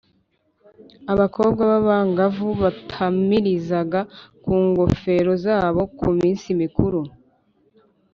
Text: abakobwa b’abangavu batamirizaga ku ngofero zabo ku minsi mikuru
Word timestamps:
abakobwa 1.13 1.61
b’abangavu 1.71 2.47
batamirizaga 2.61 3.99
ku 4.43 4.53
ngofero 4.67 5.31
zabo 5.45 5.81
ku 5.97 6.07
minsi 6.19 6.47
mikuru 6.61 6.99